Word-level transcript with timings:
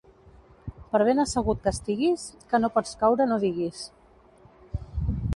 Per 0.93 1.01
ben 1.09 1.19
assegut 1.23 1.59
que 1.67 1.73
estiguis, 1.75 2.23
que 2.53 2.59
no 2.63 2.71
pots 2.77 2.95
caure 3.01 3.27
no 3.33 3.37
diguis. 3.43 3.83